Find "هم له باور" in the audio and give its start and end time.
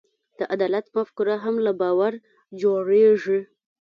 1.43-2.13